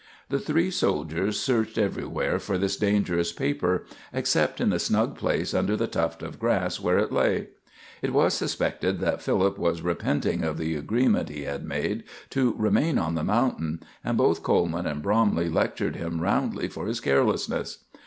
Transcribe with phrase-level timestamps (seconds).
[0.29, 5.77] The three soldiers searched everywhere for this dangerous paper, except in the snug place under
[5.77, 7.49] the tuft of grass where it lay.
[8.01, 12.97] It was suspected that Philip was repenting of the agreement he had made to remain
[12.97, 17.85] on the mountain, and both Coleman and Bromley lectured him roundly for his carelessness.